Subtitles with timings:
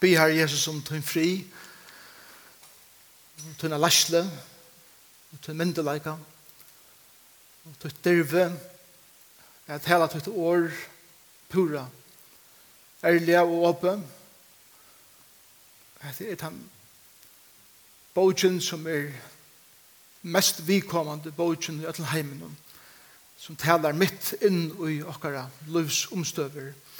[0.00, 1.44] Be her Jesus om tøyn fri,
[3.60, 4.24] tøyna lasle,
[5.44, 6.16] tøyn myndeleika,
[7.82, 8.48] tøyt dirve,
[9.66, 10.68] at hela tøyt år
[11.48, 11.86] pura,
[13.04, 14.04] ærlige og åpen,
[16.00, 16.58] at det er den
[18.14, 19.08] bogen som er
[20.22, 22.56] mest vikommande bogen i ætlen heimen,
[23.38, 26.93] som talar mitt inn i okkara livsomstøver, og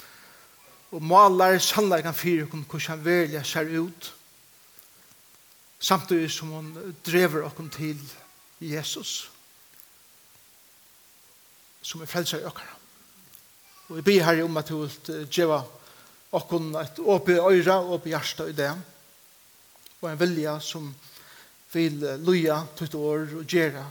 [0.91, 4.11] og malar sannleikan fyrir hvordan han velja ser ut
[5.79, 7.99] samtidig som hon drever okkur til
[8.61, 9.31] Jesus
[11.85, 12.77] som er frelser i okkara.
[13.89, 15.59] Og vi ber her om at du vil djeva
[16.35, 18.71] okkur et åpe øyra og åpe hjärsta i det
[20.01, 20.89] og en vilja som
[21.73, 23.85] vil loja tutt år og gjera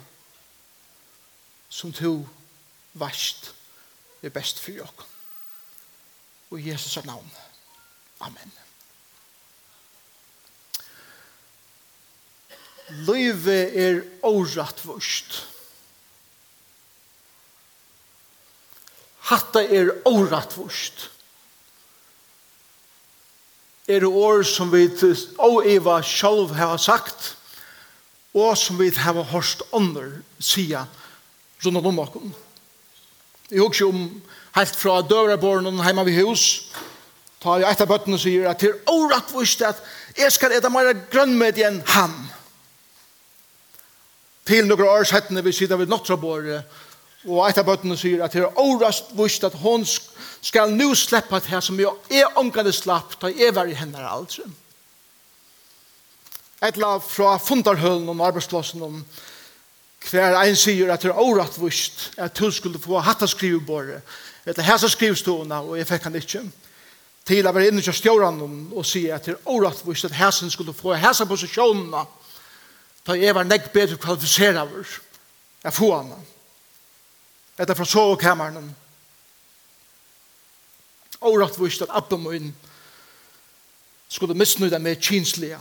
[1.69, 2.17] som to
[2.95, 3.51] vast
[4.23, 5.14] er best for okkur
[6.55, 7.31] og i Jesus navn.
[8.23, 8.53] Amen.
[13.09, 15.41] Løyve er årettvørst.
[19.31, 21.11] Hatta er årettvørst.
[23.89, 24.87] Er det år som vi
[25.39, 27.37] og Eva selv har sagt,
[28.35, 30.87] og som vi har hørt ånder sida
[31.65, 32.35] rundt om åkken.
[33.51, 34.23] Jeg husker om
[34.55, 36.45] helt fra døvreborgen og hjemme ved hus,
[37.43, 39.83] ta jeg etter bøttene og sier at det er årettvist at
[40.17, 42.15] jeg skal ete mer grønnmøte enn ham.
[44.49, 46.49] Til noen år settene vi sitter ved Notraborg,
[47.25, 51.65] og etter bøttene sier at det er årettvist at hun skal nå slippe det her
[51.65, 54.45] som jeg er omgående slapp, da jeg var i henne aldri.
[56.65, 59.01] Et la fra fundarhølen og arbeidsplassen om
[60.11, 64.03] hver ein sier at det er årettvist at hun skulle få hatt av skrivebordet
[64.45, 66.43] etter hæsa skrivstående og jeg fikk han ikke
[67.25, 70.77] til å være inne til stjåren og si at det er årettvist at hæsen skulle
[70.77, 72.05] få hæsa posisjonene
[73.05, 74.97] da jeg var nekk bedre kvalifiseret over
[75.65, 76.13] jeg få han
[77.59, 78.69] etter fra sovekammeren
[81.25, 82.53] årettvist at abba min
[84.09, 85.59] skulle misnøyde med kinslige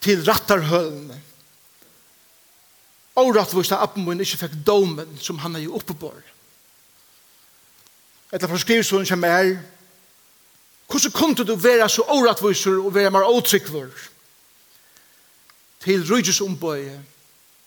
[0.00, 1.22] til rattarhølene
[3.20, 6.12] årettvist at appen min ikke fikk domen som han er jo oppe på.
[8.30, 9.56] Etter for skrivsvonen som er,
[10.90, 13.90] hvordan kunne du være så årettviser og være mer åtrykkvår
[15.80, 16.98] til rydges ombøye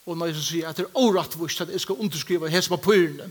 [0.05, 3.29] og når jeg sier at det er årettviser at jeg skal underskrive hese papyrene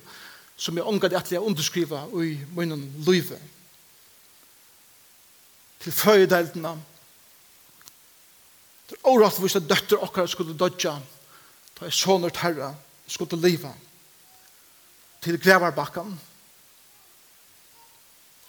[0.56, 3.40] som jeg omgav at jeg underskrive i munnen livet.
[5.82, 6.72] Til føyedeltene,
[8.88, 10.94] det er årettviser at døtter okkar skulle dødja
[11.82, 12.74] ta i sånert herre,
[13.10, 13.72] skulle liva,
[15.22, 16.14] til grevarbakken.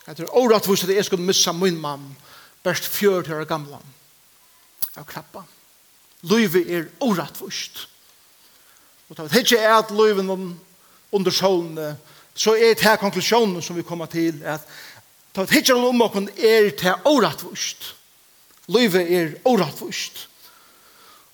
[0.07, 2.15] Jeg tror året at jeg skulle missa min mann,
[2.63, 3.79] best fjør til å gamla,
[4.97, 5.43] av krabba.
[6.23, 7.41] Løyve er året
[9.09, 10.57] Og det er ikke at løyven
[11.11, 11.97] under solen,
[12.35, 14.61] så er det her konklusjonen som vi kommer til, at
[15.33, 17.43] det er ikke er om åkken er til året
[18.67, 20.27] Løyve er året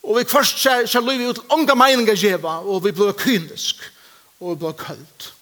[0.04, 3.84] Og vi først ser, ser livet ut til unga meininger djeva, og vi blir kynisk,
[4.40, 5.34] og vi blir kølt.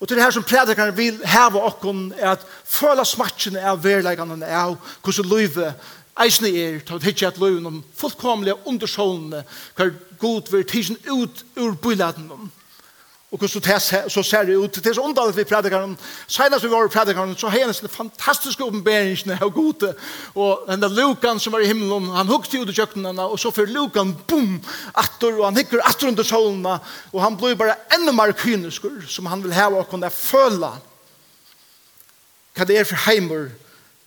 [0.00, 4.44] Og til det her som predikaren vil heve okkon, er at føla smatsjene av verleggene
[4.44, 5.86] av hvordan livet
[6.20, 9.44] eisne er, til å hitje at livet om fullkomlige undersålene,
[9.76, 12.50] hver god vil tidsjen ut ur byladen om.
[13.32, 14.74] Og hvordan det så ser det ut.
[14.74, 15.96] Det er så omdalet vi predikar om.
[16.26, 19.94] Senast vi var i prædikar om, så har jeg nesten fantastiske oppenberingene av gode.
[20.34, 23.50] Og den der Lukan som var i himmelen, han hukte ut i kjøkkenene, og så
[23.50, 24.62] fyrir Lukan, boom,
[24.94, 26.78] atter, og han hikker atter under solene,
[27.12, 30.70] og han blir bare enda mer kyniskur, som han vil hava og kunne føle
[32.56, 33.50] hva det er for heimer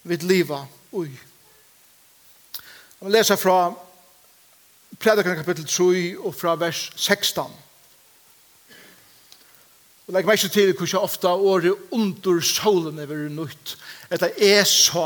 [0.08, 0.64] vid liva.
[0.96, 1.12] Oi.
[2.56, 3.74] Jeg vil lese fra
[5.00, 7.68] prædikar kapittel 3 og fra vers 16.
[10.10, 13.76] Og legg meg ikke til hvordan ofte året under solen er vært nødt.
[14.10, 15.04] Etter er så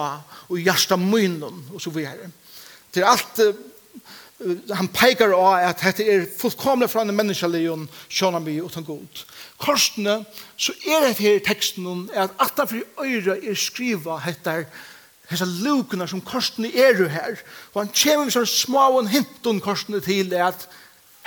[0.48, 2.30] og hjertet munnen og så videre.
[2.96, 3.50] Til alt uh,
[4.72, 9.26] han peikar av at dette er fullkomlig fra en menneskelion sjåna mi uten god.
[9.60, 10.22] Korsene
[10.56, 14.64] så er det her i teksten at at det for øyre er skriva etter
[15.28, 17.36] hessa lukene som korsene er jo her.
[17.74, 20.68] Og han kommer med sånne små og hinton korsene til at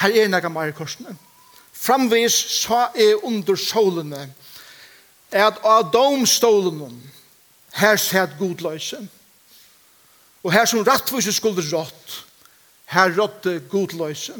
[0.00, 1.12] her er nekka mer korsene.
[1.87, 4.25] Framvis sa er under solene,
[5.31, 6.97] at av domstolen,
[7.77, 8.99] her sett godløse,
[10.43, 12.23] og her som rattvise skulle rått,
[12.91, 14.35] her råtte godløse.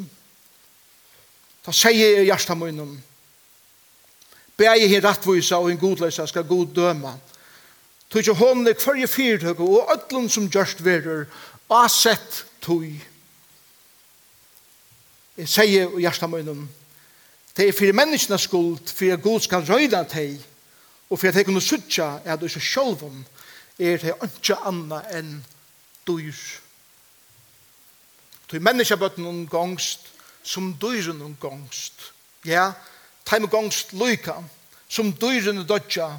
[1.67, 2.97] Da sier jeg hjertet munnen,
[4.57, 7.13] Begge hin rattvisa og hin godløsa skal god døma.
[8.09, 11.27] Tog ikke hånden i hverje fyrtøk og ødlun som gjørst verur,
[11.71, 12.87] asett tog.
[15.37, 16.65] Jeg sier i hjertet munnen,
[17.57, 20.41] Det er for menneskene skuld, for at Gud skal røyde deg,
[21.11, 23.25] og for at jeg kunne sutja at du ikke sjolvom
[23.79, 25.31] er det ikke annet enn
[26.09, 26.41] dyr.
[28.51, 30.11] Du menneskebøtten noen gongst,
[30.43, 32.11] som dyren noen gongst.
[32.45, 32.73] Ja,
[33.25, 34.37] teim gongst lyka,
[34.89, 36.11] som dyren dødja,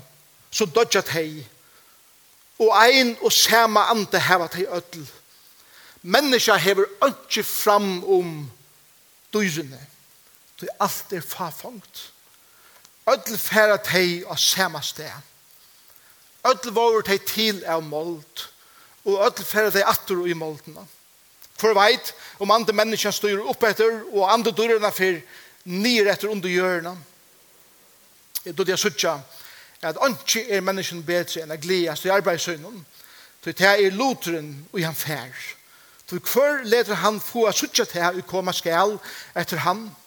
[0.51, 1.43] så dødja teg,
[2.57, 5.05] og ein og sama ande heva teg ötl.
[6.01, 8.33] Menneska hever ikke fram om
[9.33, 9.77] dyrene.
[9.77, 9.96] Ja
[10.65, 12.11] er alt er farfangt.
[13.07, 15.11] Ødel færa teg av samme sted.
[16.47, 18.49] Ødel våre teg til av målt,
[19.05, 20.87] og ødel færa teg atter i måltene.
[21.57, 25.21] For veit, om andre mennesker styrer opp etter, og andre dørene fyr
[25.65, 26.95] nir etter under hjørna.
[28.45, 29.19] Jeg dødde jeg suttja,
[29.81, 32.83] at ikke er mennesken bedre enn å gledes i arbeidsøgnen,
[33.43, 35.31] så det er loteren og han fær.
[36.09, 38.97] Så hver leder han få suttja til å komme skal
[39.35, 40.06] etter han, og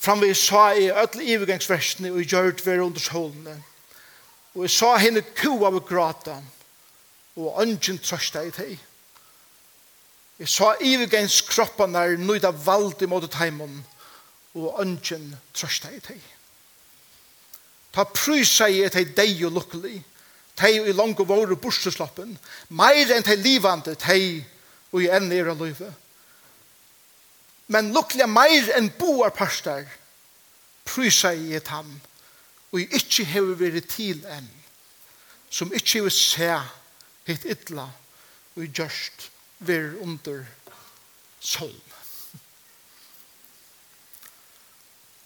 [0.00, 3.62] vi sa i öll ivergangsversene og gjørt vera under solene.
[4.54, 6.38] Og jeg sa henne kua av grata
[7.36, 8.78] og ønsken trøsta i teg.
[10.40, 13.82] Jeg sa ivergangskroppen er nøyda valg i måte teimen
[14.56, 16.20] og ønsken trøsta i teg.
[17.92, 19.98] Ta prysa i teg deg og lukkelig.
[20.56, 22.32] Teg i lang og våre borseslappen.
[22.68, 24.46] Meir enn teg livande teg
[24.90, 25.92] og i enn er av livet
[27.70, 29.86] men lukkliga meir enn boar parstar,
[30.84, 31.92] prysa i et ham,
[32.72, 34.48] og i ikkje hever veri til enn,
[35.50, 36.50] som ikkje hever se
[37.28, 37.86] hitt idla,
[38.56, 39.28] og i gjørst
[39.66, 40.42] ver under
[41.40, 41.86] solm.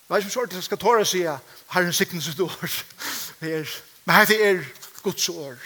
[0.04, 1.40] Hva er som sort skal tåre sier,
[1.72, 2.76] har en siktens ut år.
[3.40, 4.60] Men dette er
[5.02, 5.56] Guds år.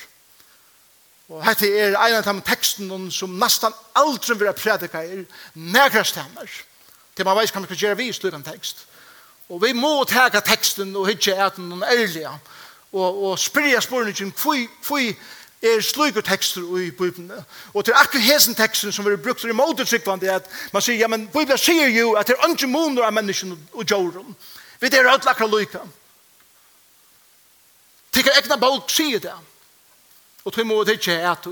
[1.28, 5.26] Og dette er en av de tekstene som nesten aldri vil ha predika er
[5.58, 6.46] nægra stemmer
[7.18, 8.86] til man vet kan man gjøre vi i slutten tekst.
[9.48, 12.30] Og vi må tega teksten og hitje eten noen ærlige
[12.92, 15.00] og, og spyrja spørningen hvor
[15.62, 17.32] er slugur tekster i Bibelen.
[17.74, 21.00] Og til akkur hesen teksten som vi har brukt i motetryggvande er at man sier,
[21.00, 24.36] ja, men Bibelen sier jo at det er andre måneder av menneskene og jorden.
[24.80, 25.82] Vi er alt akkur lyka.
[28.12, 29.34] Tikkar egna bók sier det.
[30.44, 31.46] Og tog må det ikke er at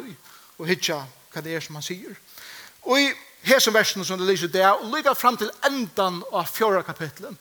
[0.59, 1.03] og hitja
[1.33, 2.15] hva det er som han sier.
[2.87, 3.11] Og i
[3.47, 7.35] hesen versen som det lyser det, og lykker fram til endan av fjorda kapitlet,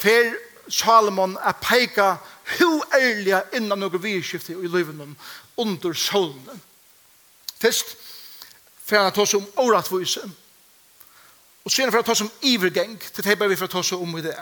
[0.00, 0.34] fer
[0.68, 2.14] Salomon er peika
[2.56, 4.96] hu ærlige innan noen virkskifte i livet
[5.60, 6.62] under solen.
[7.60, 7.96] Først,
[8.84, 10.24] for han tar seg om åretvise,
[11.64, 14.00] og sen for han tar seg om ivergeng, til det vi for han tar seg
[14.00, 14.36] om i det.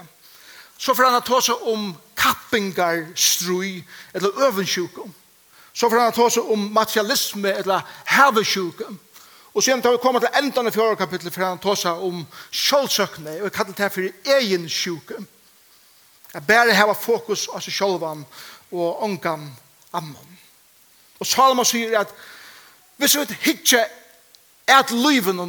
[0.79, 3.83] Så for han tar seg om kappingarstrui,
[4.15, 5.13] eller øvensjukum.
[5.73, 8.99] Så for han tar seg om materialisme, eller havesjukum.
[9.53, 12.23] Og sen tar vi kommet til endan av fjorda kapitlet for han tar seg om
[12.51, 15.19] sjålsøkene og jeg kallar det her for egen sjuke.
[16.33, 18.25] Jeg bare heva fokus av seg sjålvan
[18.73, 19.51] og ongan
[19.93, 20.39] amman.
[21.21, 22.15] Og Salomon sier at
[22.97, 25.41] hvis vi ikke er at liven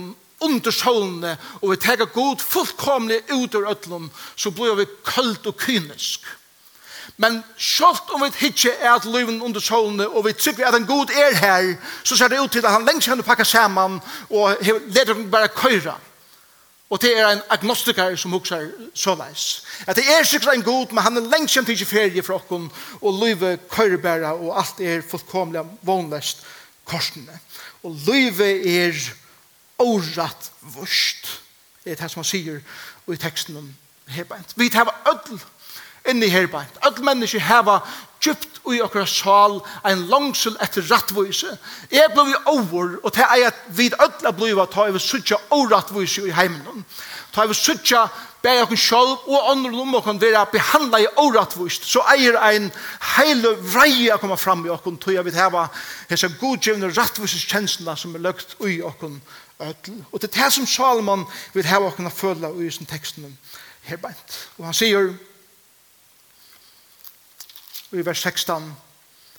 [0.43, 5.55] under sjålene og vi teker god fullkomlig ut ur øtlom så blir vi kallt og
[5.63, 6.25] kynisk.
[7.17, 10.87] Men sjølt om vi ikke er at liven under solene, og vi tykker at en
[10.87, 14.57] god er her, så ser det ut til at han lengst kan pakker sammen, og
[14.61, 15.97] leder henne bare køyre.
[16.89, 19.63] Og det er en agnostiker som hukser såleis.
[19.87, 22.67] At det er sikkert en god, men han er lengst kjent ikke ferie fra okken,
[23.01, 26.43] og løyve køyrebæra, og alt er fullkomlig vanløst
[26.85, 27.39] korsene.
[27.83, 28.99] Og løyve er
[29.79, 31.39] året vørst.
[31.83, 32.61] Det er det som han sier
[33.07, 33.73] i teksten om
[34.07, 34.53] Hebent.
[34.55, 35.39] Vi tar öll
[36.09, 36.81] inni her beint.
[36.81, 37.79] Alle mennesker heva
[38.23, 41.57] djupt ui okra sal ein langsel etter rattvise.
[41.91, 45.39] Jeg blei vi over, og det er at vi alle blei vi ta over suttja
[45.51, 46.85] orattvise i heimen.
[47.33, 48.07] Ta over suttja
[48.43, 52.71] bei okkur sjálf og andre om okkur vera behandla i orattvist, så eier ein
[53.15, 55.69] heile vrei a koma fram i okkur, tog jeg vil heva
[56.09, 59.15] hessa godgjevne kjensla som er løgt ui okkur
[59.59, 60.03] ödel.
[60.11, 63.37] Og det er det som Salomon vil heva okkur føla ui sin teksten
[63.83, 64.39] her beint.
[64.57, 65.13] Og han sier,
[67.93, 68.71] i vers 16,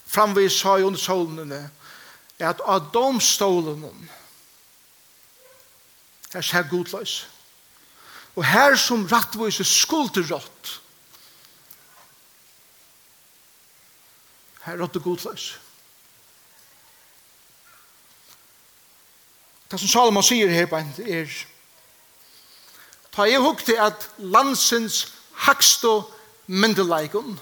[0.07, 1.71] framvis sa i under solene,
[2.39, 4.11] at av domstolen,
[6.35, 7.27] er seg godløs.
[8.35, 10.73] Og her som rattvis er skulderått,
[14.65, 15.45] her rått er godløs.
[19.71, 21.31] Det som Salomon sier her på en er,
[23.15, 25.05] ta jeg hukte at landsens
[25.47, 25.97] hakstå
[26.47, 27.39] myndelaikon,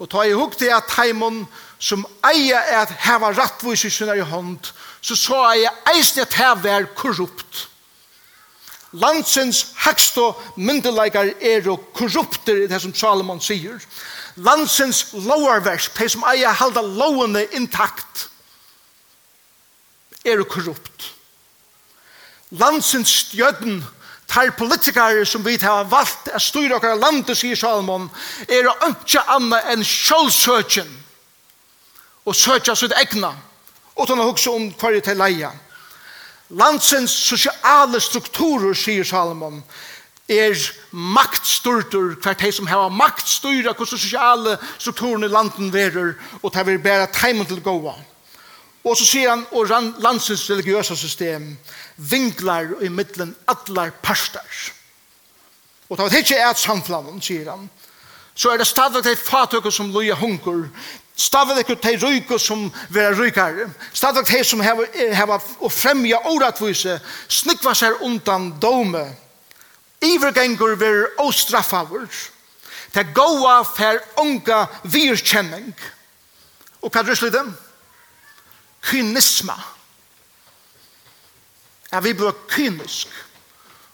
[0.00, 1.42] Og ta i hukte at heimon
[1.80, 6.36] som eia er at heva rattvis i sinna i hånd, så sa eia eisne at
[6.40, 7.66] heva er korrupt.
[8.92, 13.78] Landsens hagstå myndelagar er og korrupter i det som Salomon sier.
[14.40, 18.26] Landsens lovarvers, de som eia halda lovene intakt,
[20.24, 21.12] er og korrupt.
[22.50, 23.84] Landsens stjødden
[24.30, 28.08] tar politikere som vi har valgt å styre dere landet, sier Salomon,
[28.48, 30.90] er å ønske annet enn sjølvsøkjen
[32.28, 33.32] og søkja sitt egna,
[33.98, 35.50] utan å huske om hva det er leia.
[36.50, 39.62] Landsens sosiale strukturer, sier Salomon,
[40.30, 40.54] er
[40.90, 46.82] maktstyrter hver de som har maktstyrer hvordan sosiale strukturer i landet verer, og det vil
[46.82, 47.96] bare teimen til gåa.
[48.84, 49.68] Og så sier han, og
[50.00, 51.52] landsens religiøse system
[51.96, 54.70] vinklar i middelen allar parster.
[55.88, 57.68] Og det var ikke et samflanen, sier han.
[58.34, 60.68] Så er det stadig de fatøkker som loja hunker,
[61.16, 64.80] stadig de ryker som vera rykare, stadig de som har
[65.12, 69.04] heva og fremja åratvise, snikva seg undan dome,
[70.00, 72.08] ivergengur ver åstraffavur,
[72.94, 75.74] til goa fer unga virkjenning.
[76.80, 77.44] Og hva er det
[78.82, 79.56] kynisme.
[81.90, 83.08] At vi blir kynisk.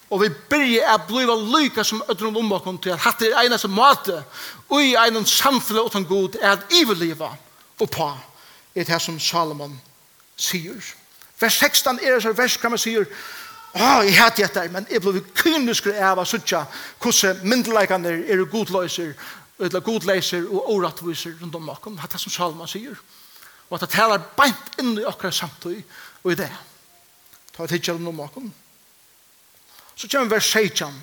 [0.09, 3.57] Og vi byrja at bliva lyka som ödrun om okkom til at hatt er eina
[3.57, 4.21] som mate
[4.69, 7.33] og i eina samfunnet utan god er at iverliva
[7.79, 8.13] og pa
[8.75, 9.81] er det som Salomon
[10.37, 10.79] sier.
[11.39, 13.05] Vers 16 er det vers kan man sier
[13.77, 16.63] Åh, jeg hatt dette, men jeg blir kynisk av å sitte
[17.03, 19.11] hvordan myndelagene er godløyser
[19.59, 21.97] eller godleser og oratviser rundt om bakom.
[21.97, 22.95] Det er det som Salomon sier
[23.67, 25.75] og at det taler beint inn i akkurat samtøy
[26.23, 26.51] og i det.
[27.53, 28.49] Ta et hitjar noe okkom.
[29.97, 30.93] Så kommer vers 16,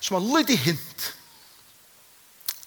[0.00, 1.06] som har lydig hint.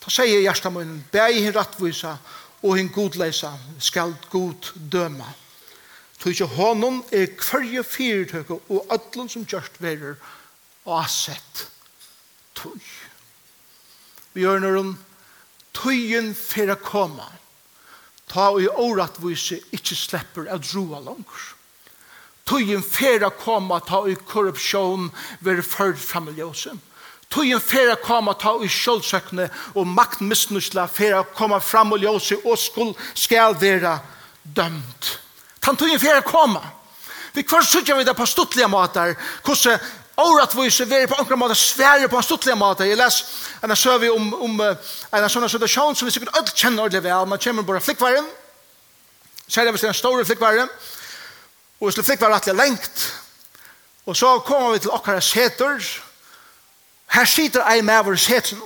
[0.04, 2.18] Ta sier hjertet min, beg hin rattvisa
[2.64, 5.30] og hin godleisa skal god døma.
[6.20, 10.20] Ta ikke hånden er kvarje fyrtøkke og ødlen som kjørst verer
[10.86, 11.66] og asett
[12.60, 12.80] tøy.
[14.34, 14.94] Vi gjør når hun
[15.76, 17.26] tøyen fyrir å komme
[18.34, 21.44] ta og i åretvise ikke slipper å droa langer.
[22.50, 25.08] Tøyen færa koma ta og i korrupsjon
[25.46, 26.82] være ført fram i ljósen.
[27.32, 29.48] Tøyen færa koma ta og i kjølsøkne
[29.80, 34.00] og maktmisnusla færa komme fram i ljøse og skuld skal være
[34.44, 35.18] dømt.
[35.62, 36.62] Tan tøyen færa koma.
[37.34, 39.80] Vi kvar sutja vi det på stuttliga matar, hvordan
[40.18, 42.86] åretvise være på enkla måte svære på en stuttlig måte.
[42.86, 43.20] Jeg les
[43.64, 47.28] en søve om, om en sånn situasjon som vi sikkert alle kjenner ordentlig vel.
[47.28, 48.30] Man kommer bare flikkværen,
[49.48, 50.70] det hvis det er en stor flikkværen,
[51.80, 53.06] og hvis det flikkværen er lengt,
[54.06, 55.80] og så kommer vi til okkara seter,
[57.14, 58.58] her sitter ei med vår seter.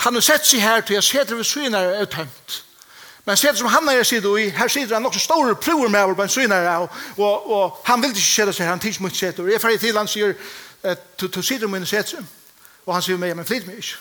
[0.00, 2.62] Han har sett seg her til jeg seter ved synet er tømt.
[3.24, 6.14] Men stedet som han er sitt i, her sitter han også store prover med over
[6.14, 9.46] på en synere, og, og, og han vil ikke skjede seg, han tids mot seter.
[9.46, 10.34] Jeg er ferdig til, han sier,
[11.20, 12.24] du sitter med en seter,
[12.86, 13.98] og han sier meg, men flyt meg ikke.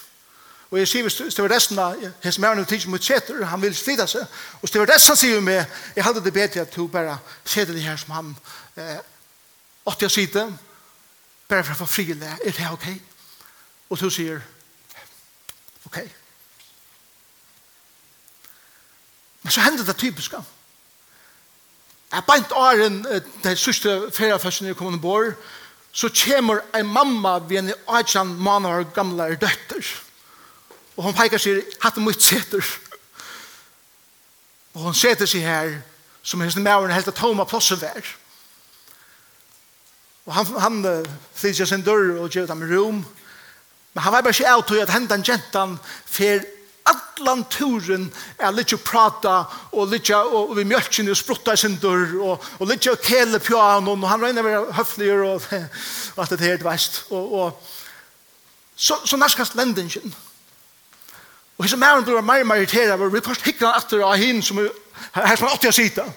[0.71, 3.75] Og jeg sier, hvis det var resten av hans mærne tids mot seter, han vil
[3.75, 4.21] flytta seg,
[4.53, 7.73] og hvis det var resten sier meg, jeg hadde det bedre at du bare seter
[7.73, 8.35] det her som han
[8.77, 8.99] eh,
[9.89, 10.53] åtte jeg sitter,
[11.49, 12.87] bare for å få fri det, er det ok?
[13.89, 14.41] Og du sier,
[15.89, 16.18] ok, ok,
[19.43, 20.41] Men så hender det typiska.
[22.11, 23.03] Jeg beint åren
[23.43, 25.33] de sørste ferieførsene kom ombord,
[25.91, 29.85] så kommer en mamma ved en 18 måneder gamle døtter.
[30.97, 32.65] Og hun peker seg, hatt det mot seter.
[34.73, 35.77] Og hun seter seg her,
[36.21, 38.09] som hennes mæren helt tåma plosset vær.
[40.25, 42.99] Og han, han flytter sin dør og gjør dem rom.
[43.93, 46.43] Men han var bare ikke av til at hendan jentan fer
[46.89, 49.41] allan turen er litt prata
[49.71, 53.01] og litt og, og vi mjölkjen og sprutta i sin dörr og, og litt og
[53.03, 55.49] kele piano og han regner med høfligur og,
[56.15, 57.75] og alt det her veist og, og
[58.75, 60.15] så, så nærskast lendingen
[61.57, 64.61] og hans mæren blir mer irriteret og vi først hikker han atter av hin som
[64.63, 64.71] er
[65.13, 66.07] her som han 80 sida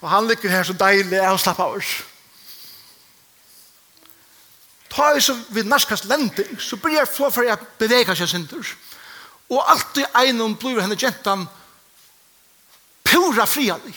[0.00, 2.00] og han ligger her så deilig og slapp av oss
[4.92, 8.60] Ta i så vid nærskast lending, så blir jeg flå for jeg beveger seg sindur.
[8.60, 8.91] Og
[9.52, 11.44] og alt i einom blir henne gentan
[13.04, 13.94] pura frialig.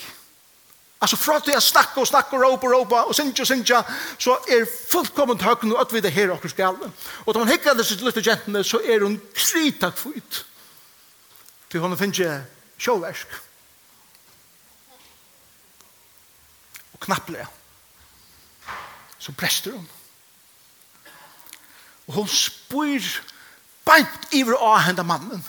[1.01, 3.81] Altså fra til jeg snakker og snakker, og råper, og råper, og sinja, sinja,
[4.19, 6.79] så er fullkomment høkken og at vi det her og skal.
[7.25, 10.45] Og da man hikker disse lytte gentene, så er hun kritak fyrt.
[11.69, 13.37] Til hun finner ikke sjåversk.
[16.95, 17.47] Og knapple
[19.19, 19.87] Så prester hun.
[22.07, 23.01] Og hun spyr
[23.85, 25.43] beint iver av henda mannen.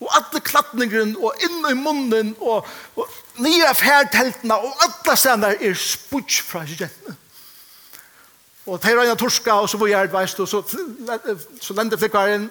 [0.00, 5.78] Og alle klattningren, og inn i munnen, og, og nye færteltene, og alle stedene er
[5.80, 7.16] spudg fra jentene.
[8.66, 10.62] Og det er en torska, og så var jeg, veist, og så,
[11.62, 12.50] så lente flikkaren,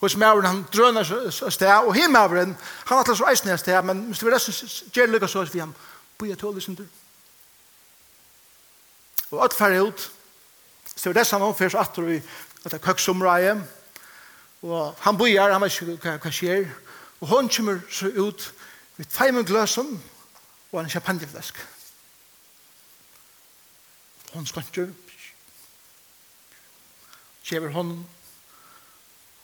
[0.00, 4.18] hos mævren, han drøner sted, og him mævren, han atlas så eisen sted, men hvis
[4.18, 5.74] det var resten, gjerne lykkes så, vi han,
[6.18, 6.84] boi jeg tål liksom du.
[9.30, 10.10] Og alt færre ut,
[10.96, 12.18] så det var resten han omførs atter i
[12.64, 13.62] at det er køksomreie, og
[14.64, 16.68] Og han bojar, han vet ikke hva, hva skjer.
[17.20, 18.46] Og hun kommer så ut
[18.96, 19.90] med fem gløsen
[20.72, 21.58] og en champagneflask.
[24.32, 24.88] Hon skanker.
[27.44, 27.92] Kjever hun.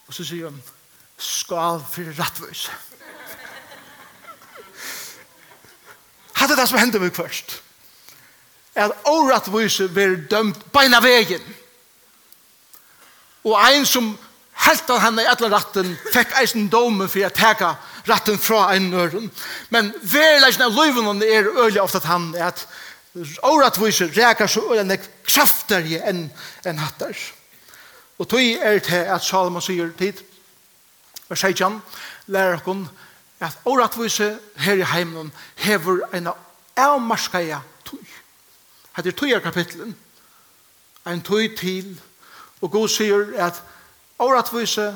[0.08, 0.62] Og så sier hun,
[1.20, 2.70] skal for rattvøys.
[6.40, 7.58] Hadde det som hendte meg først.
[8.74, 11.44] At årattvøys blir dømt beina vegen.
[13.44, 14.14] Og en som
[14.66, 17.74] helt av henne i alle ratten, fikk eisen dome for å teka
[18.08, 19.30] ratten fra en nøren.
[19.72, 22.66] Men verleggen av løyven er øyelig ofte at han er at
[23.46, 26.28] åretviser reker så øyelig nek krafter i enn
[26.68, 27.16] en hatter.
[28.20, 30.20] Og tog er til at Salomon sier tid,
[31.30, 31.80] vers han,
[32.26, 32.88] lærer hun
[33.40, 36.28] at åretvise her i heimen hever en
[36.76, 38.04] avmarskaja tog.
[38.96, 39.96] Hette er tog er kapitlen.
[41.06, 41.94] En tog til,
[42.60, 43.62] og god sier at
[44.20, 44.86] åretvise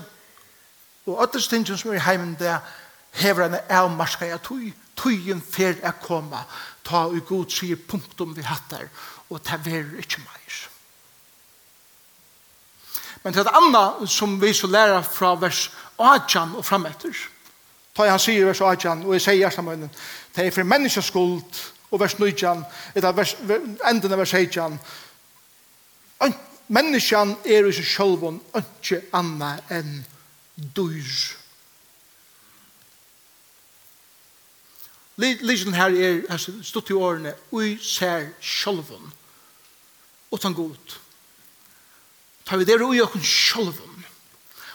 [1.07, 2.55] og ødels tingene som er i heimen det
[3.21, 4.63] hever en avmarska jeg tog
[4.97, 6.45] tøyen fer er koma.
[6.85, 8.89] Ta og god sier punktum vi hattar
[9.31, 10.57] og ta ver ikkje meir.
[13.25, 17.15] Men til det andre som vi så lærer fra vers 18 og frametter
[17.95, 19.91] ta han sier vers 18 og jeg sier hjertet munnen
[20.35, 21.63] det er for menneskes skuld.
[21.95, 22.65] Og vers 19
[22.95, 23.37] etter vers,
[23.87, 24.79] enden av vers 18
[26.73, 30.03] menneskjan er i seg sjølvun ikke anna enn
[30.77, 31.15] dyr.
[35.21, 39.13] Lysen her er stått i årene ui ser sjølvun
[40.35, 40.97] og tan god.
[42.45, 43.95] Tar vi det ui okken sjølvun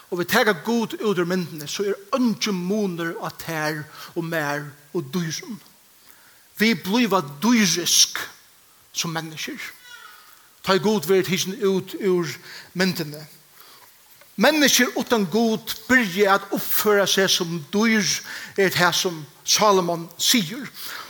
[0.10, 3.84] og vi tega god ut ur myndene så er ikke moner av tær
[4.15, 5.60] og mer og dyren.
[6.58, 8.17] Vi bliva dyrisk
[8.91, 9.60] som mennesker
[10.69, 12.29] ta i god verd hisjen ut ur
[12.77, 13.25] myndene.
[14.39, 18.05] Mennesker utan god byrje at oppføre seg som dyr
[18.55, 20.67] er det som Salomon sier.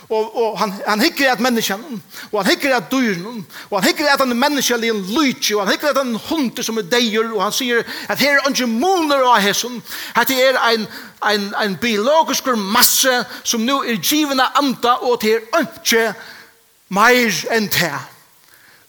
[0.08, 2.00] Og, og han, han hikker at menneskene,
[2.32, 5.62] og han hikker at dyrene, og han hikker at han er menneskelig en lytje, og
[5.62, 8.48] han hikker at han er hund som er deier, og han sier at her er
[8.48, 9.76] ikke måler av hessen,
[10.16, 10.88] at det er en,
[11.30, 13.12] en, en biologisk masse
[13.44, 16.08] som nå er givende anta, og det er ikke
[16.96, 17.92] mer enn det.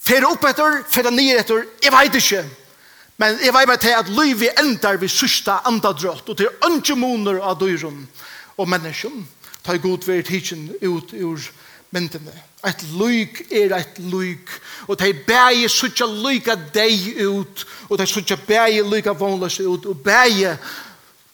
[0.01, 2.41] Fer opp etter, fer ned etter, jeg vet ikke.
[3.21, 7.37] Men jeg vet bare til at livet endar vi sørste andadrøtt, og til ønske moner
[7.45, 8.07] av døren
[8.57, 9.27] og mennesken.
[9.61, 11.43] Ta god ved tidsen ut ur
[11.93, 12.33] myndene.
[12.65, 14.49] Et lyk er et lyk,
[14.87, 19.85] og de bæger sørste lyk av deg ut, og de sørste bæger lyk av ut,
[19.85, 20.57] og bæger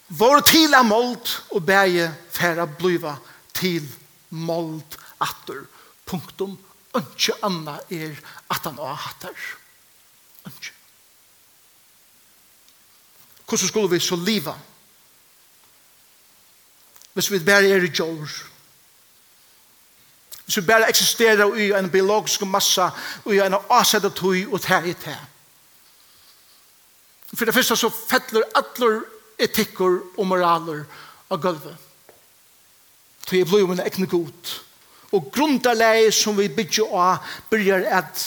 [0.07, 3.15] vår til er målt, og bæger færa bliva
[3.53, 3.87] til
[4.29, 5.63] målt atter.
[6.05, 6.57] Punktum
[7.01, 8.17] ikke anna er
[8.49, 9.45] at han har hatt her.
[10.47, 10.73] Ikke.
[13.47, 14.53] Hvordan skulle vi så liva?
[17.13, 18.29] Hvis vi bare er i jord.
[20.45, 22.89] Hvis vi bare eksisterer i en biologisk massa
[23.25, 25.15] og i en avsettet tøy og tæ i tæ.
[27.33, 29.01] For det første så fettler alle
[29.39, 30.85] etikker og moraler
[31.29, 31.75] av gulvet.
[33.27, 34.66] Tøy er blod, men det er ikke
[35.11, 38.23] og grunderleie som vi bygger av byrjar at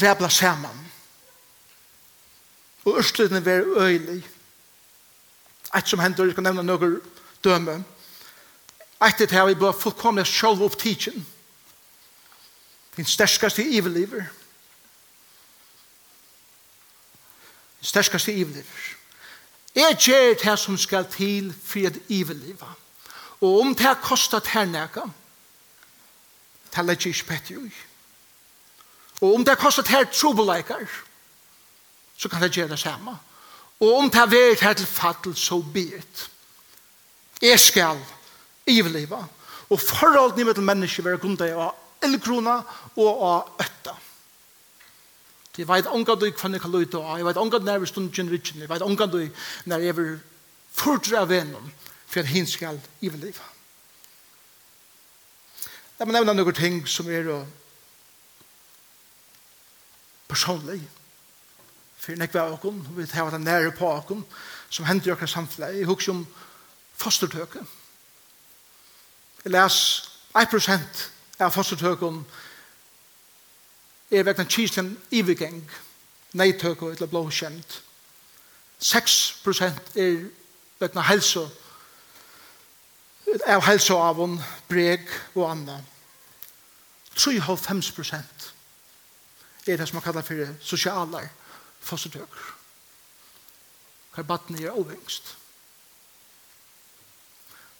[0.00, 0.86] rebla saman.
[2.84, 4.22] Og ørslutene være øylig.
[5.76, 7.00] Et som hender, jeg kan nevne noen
[7.44, 7.82] døme.
[9.00, 11.26] Eit det her vi bør fullkomne sjolv opp tidsen.
[12.96, 14.24] Din sterskaste iveliver.
[17.80, 18.96] Din sterskaste iveliver.
[19.74, 22.76] Jeg gjør det som skal til for et iveliver.
[23.40, 25.12] Og om det har kostet her nærkant,
[26.76, 27.72] det legger ikke petter ui.
[29.20, 30.86] Og om det kostet her trobeleikar,
[32.16, 33.16] så kan det gjøre det samme.
[33.80, 36.30] Og om det har vært her til fattel, så bit.
[37.42, 38.00] Jeg skal
[38.66, 39.24] iveliva.
[39.70, 42.60] Og forholdet ni med mennesker være grunnet av elgrona
[42.96, 43.94] og av øtta.
[45.58, 48.12] Jeg vet omgå du kvann jeg kan løyte av, jeg vet ångan nær vi stund
[48.16, 49.18] generation, jeg vet omgå du
[49.68, 50.14] nær jeg vil
[50.72, 51.72] fordra av venom,
[52.06, 53.44] for jeg hinskall iveliva.
[56.00, 57.42] La meg nevne noen ting som er uh,
[60.30, 60.78] personlig.
[62.00, 64.22] For nekve av okken, vi tar det nære på okken,
[64.72, 65.76] som hender i okker samfunnet.
[65.76, 66.22] Jeg husker om
[66.96, 67.68] fostertøket.
[69.44, 69.76] Jeg les
[70.40, 71.04] 1%
[71.44, 72.22] av fostertøken
[74.08, 75.60] er vekk den kisten ivigeng,
[76.32, 77.82] neitøket eller blåkjent.
[78.80, 80.22] 6% er
[80.80, 81.44] vekk den helse-
[83.96, 84.38] av en
[84.68, 85.80] breg og anna.
[87.16, 88.54] 3,5 prosent
[89.66, 91.28] er det som man kallar for sosialar
[91.80, 92.56] fossetøkker.
[94.26, 95.36] baden er overengst.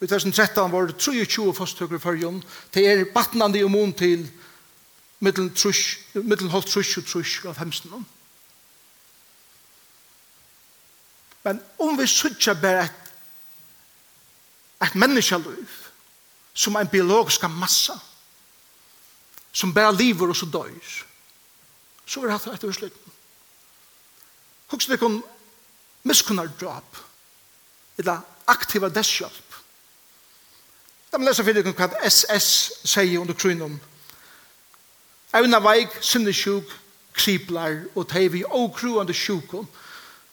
[0.00, 2.44] I 2013 var det 23 fossetøkker i fyrjon.
[2.74, 4.30] Det er batnande i omon til
[5.20, 8.06] middelholdt trusk og trusk av hemsen.
[11.42, 13.09] Men om vi sutja bare et
[14.82, 15.68] et menneskeliv
[16.54, 17.98] som en biologisk massa
[19.52, 21.04] som bare lever og så døys
[22.06, 23.10] så er det etter slutten
[24.70, 25.22] Hoks det kon
[26.06, 26.96] miskunnar drap
[27.98, 29.56] eller aktiva deshjálp.
[31.10, 32.50] Da man lesa fyrir hva SS
[32.86, 33.80] segi under krynum
[35.34, 36.66] Evna veik, sinnesjuk,
[37.14, 39.68] kriplar og teivi og kruande sjukon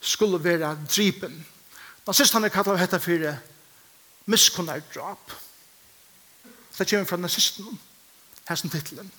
[0.01, 1.35] skulle vera dripen.
[2.05, 3.35] Da sist han er kallar hetta fyrir
[4.27, 5.31] miskunnar drap.
[6.77, 7.79] Det kommer fra nazisten,
[8.49, 9.11] hessen titlen.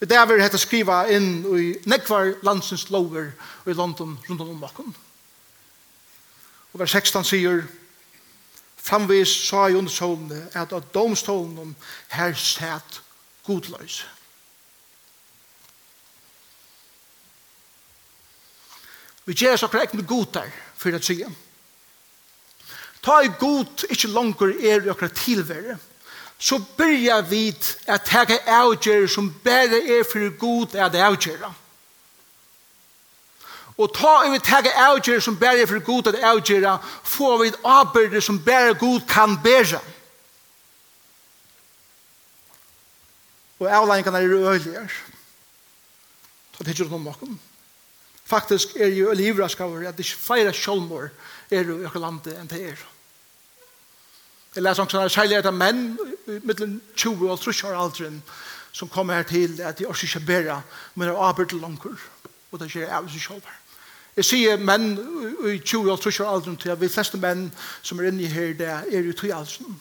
[0.00, 3.30] Og det er vi hette skriva inn i nekvar landsens lover
[3.66, 4.90] i London rundt om bakken.
[6.72, 7.62] Og vers 16 sier,
[8.76, 11.76] framvis sa i undersålene at av domstolen
[12.12, 13.00] her sett
[13.46, 14.02] godløs.
[19.24, 21.30] Vi gjør så krekt med godar, for å sige.
[23.04, 25.76] Ta i god ikke langer er i akkurat tilvære,
[26.38, 27.48] så byrja vi
[27.86, 31.52] at tega avgjere som bare er for god at avgjere.
[33.76, 37.48] Og ta i vi tega avgjere som bare er for god at avgjere, får vi
[37.48, 39.80] et avbyrde som bare god kan bære.
[43.58, 44.88] Og avleggingene er øyeligere.
[46.54, 47.38] Ta noe om noen.
[48.24, 51.10] Faktisk er jo livraskavere at det ikke flere sjålmår
[51.50, 52.84] er jo i akkurat landet enn det er.
[54.54, 58.22] Jeg leser også særlig etter menn mellom 20 og 30 år alderen
[58.72, 60.60] som kommer her til at de også ikke bærer
[60.94, 61.98] men er arbeid til langer.
[62.52, 63.52] Og det skjer av seg selv
[64.16, 64.92] Jeg sier menn
[65.50, 67.48] i 20 og 30 år alderen til at vi fleste menn
[67.82, 69.80] som er inne her det er i 3 alderen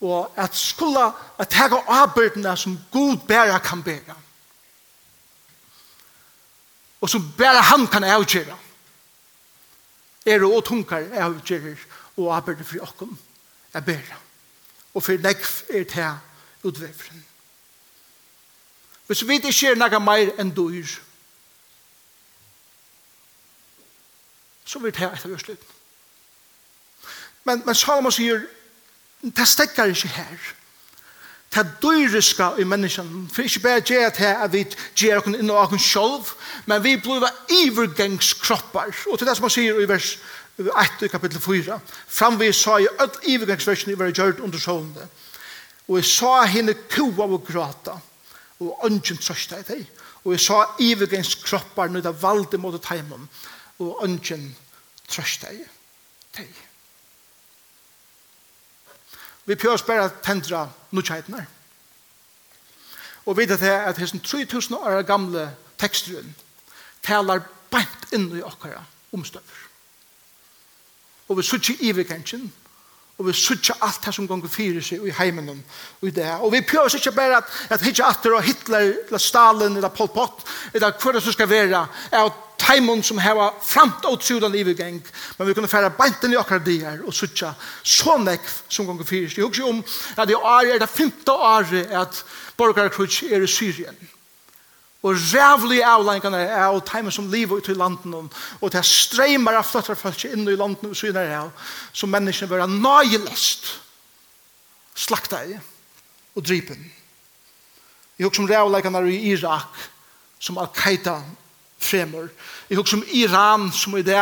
[0.00, 1.02] og at skulle
[1.38, 4.14] at jeg har arbeidene som god bærer kan bære
[7.00, 8.56] og som bærer han kan avgjøre
[10.26, 11.78] er og tunkar av avgjerer
[12.16, 13.18] og arbeid for okkom
[13.74, 14.18] er bedre.
[14.94, 16.12] Og for nekv er det
[16.64, 17.24] utvefren.
[19.06, 20.98] Hvis vi ikke er noe mer enn dyr,
[24.68, 25.74] så vil det etter vi slutt.
[27.44, 28.42] Men, men Salomon sier,
[29.22, 30.50] det stekker ikke her
[31.48, 33.28] det dyriska i människan.
[33.32, 36.22] För inte bara det att här vi ger oss in och oss själv,
[36.64, 37.22] men vi blir
[37.66, 38.94] övergångskroppar.
[39.06, 40.18] Och till det som man säger i vers
[40.58, 41.80] 1 i kapitel 4.
[42.06, 45.08] Framvis sa i öll övergångsversen i våra gjörd under sålande.
[45.88, 47.94] Og jeg sa henne kua og gråta,
[48.60, 49.86] og ønsken trøsta i deg.
[50.24, 51.36] Og jeg sa ivergens
[51.76, 53.28] når det valde mot teimum,
[53.78, 54.56] og ønsken
[55.08, 55.64] trøsta i
[56.36, 56.67] deg.
[59.48, 61.46] Vi pjøs bare tendra nutjeitene.
[63.26, 66.34] Og vi vet at hessen 3000 år gamle teksteren
[67.04, 68.82] talar beint inn i okkara
[69.12, 69.64] omstøver.
[71.28, 72.46] Og vi sutjer iverkensjen,
[73.18, 76.28] og vi sutja alt det som gonger fyrir seg i heimen og i det.
[76.40, 80.08] Og vi prøver ikke bare at, at hitja atter og Hitler, eller Stalin, eller Pol
[80.12, 84.52] Pot, eller hva det som skal være, er at taimon som heva framt og tjudan
[84.52, 84.98] livegeng,
[85.38, 89.32] men vi kunne færa beinten i akkar dier og sutja så nekv som gong fyrir.
[89.36, 89.82] Jeg husker om
[90.16, 92.22] at i år er det femte året at
[92.58, 93.96] borgarkrutsk er i Syrien.
[95.02, 99.66] Og rævlig avlengene er av taimen som liv ut i landen og det streymar av
[99.66, 103.70] flottar folk inn i landen og synar av som menneskene vera nøylest
[104.98, 105.54] slakta i
[106.34, 106.80] og drypen.
[108.18, 109.86] Jeg husker om rævleikene i Irak
[110.42, 111.20] som Al-Qaida
[111.78, 112.28] fremur.
[112.68, 114.18] Jeg husker om Iran, som i det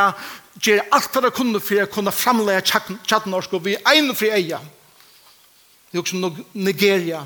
[0.62, 4.30] gjør alt hva det kunne for å kunne framleie tjattnorsk, og vi er ene fri
[4.36, 4.60] eia.
[5.92, 7.24] Jeg husker om Nigeria,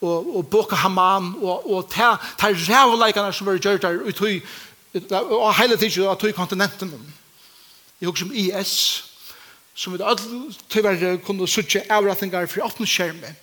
[0.00, 4.52] og, og Boko Haman, og, og ta, ta rævleikene som var gjør der, og, tog,
[5.20, 6.94] og hele tiden av tog kontinenten.
[8.00, 8.74] Jeg husker om IS,
[9.74, 13.36] som vi alle tyverre kunne suttje avretninger for åpne skjermen.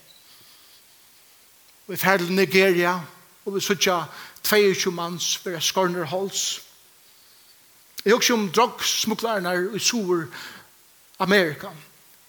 [1.88, 3.17] Vi ferdig Nigeria, og
[3.48, 4.02] og vi sutja
[4.44, 6.62] 22 manns vera skorner hals.
[8.04, 10.26] Jeg husker om drogsmuglerne i Sur
[11.20, 11.68] Amerika,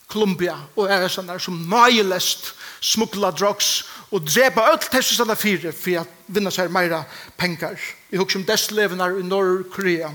[0.09, 6.01] Kolumbia og er der som nøyelest smukla drogs og drepa öll tessu sanna fyrir for
[6.01, 7.03] at vinna seg meira
[7.37, 7.77] pengar.
[8.11, 10.11] Jeg husker om destlevenar i Norr-Korea.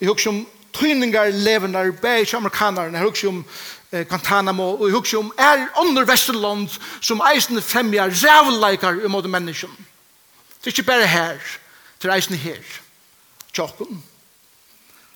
[0.00, 2.36] Jeg husker om tøyningar levenar bæg i.
[2.36, 3.44] Jeg husker om
[3.92, 6.68] eh, Guantanamo, og jeg husker om er under Vesterland
[7.00, 9.93] som eisen fremjar rævleikar i imot menneskene.
[10.64, 11.38] Det er ikke bare her,
[12.02, 12.62] det er eisen her.
[13.52, 14.04] Tjokken.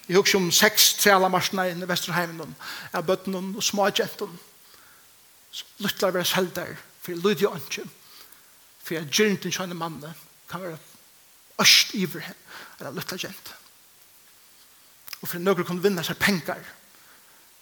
[0.08, 2.56] Jeg husker om seks trælamarsene i Vesterheimen,
[2.92, 4.34] av bøttene og små jenten.
[5.78, 7.88] Luttlar være selv der, for jeg lyder jo ikke.
[8.84, 10.04] For jeg gjør ikke en kjønne mann,
[10.50, 10.78] kan være
[11.60, 12.28] øst iver,
[12.78, 13.56] eller luttlar jenten.
[15.22, 16.60] Og for noen kunne vinne seg penger,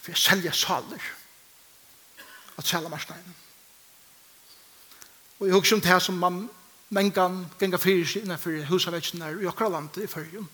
[0.03, 1.11] for jeg selger saler
[2.59, 3.35] av trælamarsene.
[5.39, 6.49] Og jeg husker om det her som man
[6.89, 10.49] mengan genga fyrir sig innanfor husavetsjene i okra landet i fyrjun.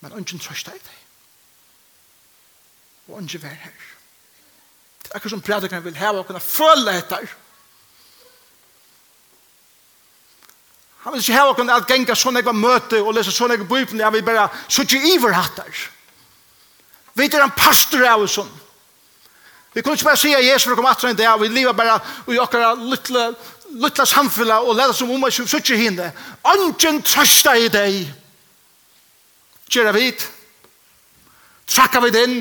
[0.00, 0.98] Men ungen trøsta i deg.
[3.08, 3.84] Og ungen vær her.
[5.02, 7.24] Det er akkur som prædikaren vil heva og kunna føle etter.
[10.98, 13.54] Han vil ikke heva og kunna at genga sånn jeg var møte og lese sånn
[13.54, 15.84] jeg var bøypen, jeg vil bare suttje iver hattar.
[17.14, 18.50] Vi er en pastor av oss sånn.
[19.72, 21.98] Vi kunne ikke bare si at Jesus vil komme atre en dag, vi lever bare
[22.28, 23.24] i okkara lytle
[23.76, 26.10] luttla samfella og leta som om jeg suttje hinne.
[26.44, 28.08] Ongen trøsta i deg.
[29.68, 30.24] Gjera vid.
[31.68, 32.38] Trakka vid inn.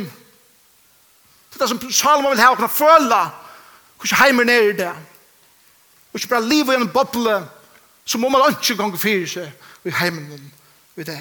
[1.53, 3.21] Det er som Salomon vil ha og kunne føla
[3.97, 4.93] hvordan heimer nere i det.
[6.13, 7.39] Og ikke bare liv i en boble
[8.05, 10.51] som om man ikke ganger fyre seg i heimen
[10.95, 11.19] i det.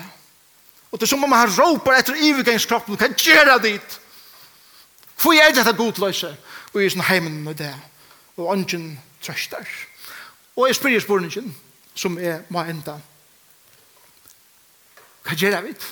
[0.93, 4.01] Og det er som om man råper etter ivegangskroppen du kan gjera dit.
[5.21, 6.37] Hvor er dette godløse?
[6.75, 7.73] Og i sånn heimen i det.
[8.37, 9.65] Og ånden trøster.
[9.65, 9.96] Trøstar.
[10.57, 11.57] Og jeg spyrir spurningen,
[11.95, 12.97] som er må enda.
[15.27, 15.87] Hva gjør jeg vidt?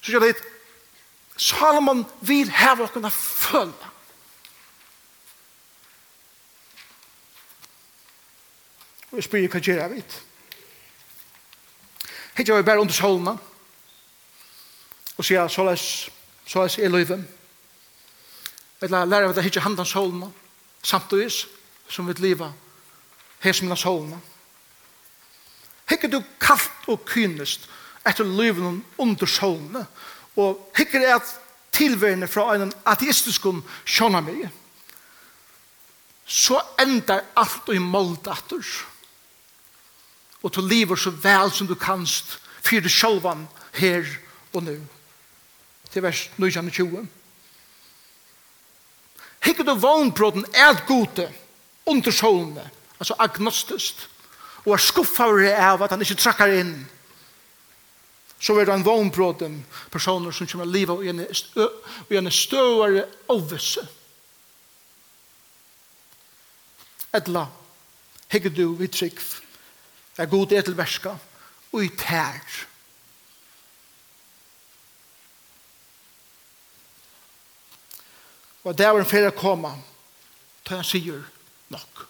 [0.00, 0.36] Så gjør det
[1.38, 3.92] Salomon vil heve å kunne følge.
[9.08, 10.16] Og jeg spyrir hva gjør jeg vidt?
[12.38, 13.34] Hitt jeg var bare under solene,
[15.18, 15.84] og sier, så les,
[16.46, 17.24] så les er løyven.
[18.80, 20.28] Jeg lærer av det ikke jeg handan solene,
[20.86, 21.32] samtidig,
[21.88, 22.52] som vi leva
[23.40, 24.18] her som er hålna.
[25.88, 27.68] Hikker du kallt og kynest
[28.06, 29.84] etter livet under solene,
[30.38, 31.34] og hikker er at
[31.74, 33.46] tilværende fra en ateistisk
[33.86, 34.48] sjåna meg,
[36.28, 38.64] så endar alt i moldatter.
[40.42, 43.46] Og du lever så vel som du kanst, for du sjølvan
[43.78, 44.04] her
[44.52, 44.76] og nu.
[45.88, 47.06] Til vers 1920.
[49.44, 51.30] Hikker du vognbrotten er gode,
[51.88, 54.06] under solene, altså agnostisk,
[54.66, 56.74] og er skuffet av at han ikke trakker inn,
[58.38, 59.56] så er det en vognbråden
[59.90, 61.26] personer som kommer livet og gjerne,
[61.58, 63.82] og gjerne støvare ovvisse.
[67.14, 67.46] Etla,
[68.30, 69.18] hegge du i trygg,
[70.18, 71.16] er god etelverska,
[71.72, 72.38] og i tær.
[78.62, 79.72] Og det er en fyrir koma,
[80.66, 81.26] til han sier,
[81.72, 82.04] nok.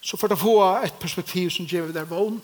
[0.00, 0.54] Så for å få
[0.86, 2.40] et perspektiv som gjør vi der vågen,